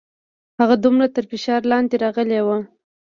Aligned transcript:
هغه 0.59 0.75
دومره 0.85 1.07
تر 1.15 1.23
فشار 1.31 1.61
لاندې 1.71 1.95
راغلې 2.03 2.41
وه. 2.45 2.57